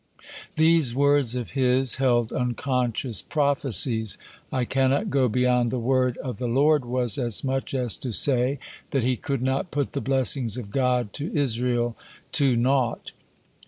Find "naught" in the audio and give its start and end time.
12.55-13.11